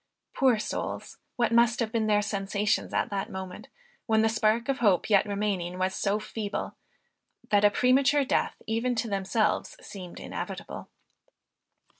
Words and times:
Poor 0.33 0.57
souls, 0.57 1.19
what 1.35 1.51
must 1.51 1.79
have 1.79 1.91
been 1.91 2.07
their 2.07 2.23
sensations 2.23 2.91
at 2.91 3.11
that 3.11 3.29
moment, 3.29 3.67
when 4.07 4.23
the 4.23 4.29
spark 4.29 4.67
of 4.67 4.79
hope 4.79 5.11
yet 5.11 5.27
remaining 5.27 5.77
was 5.77 5.93
so 5.93 6.17
feeble, 6.19 6.75
that 7.51 7.63
a 7.63 7.69
premature 7.69 8.25
death 8.25 8.59
even 8.65 8.95
to 8.95 9.07
themselves 9.07 9.77
seemed 9.79 10.19
inevitable. 10.19 10.89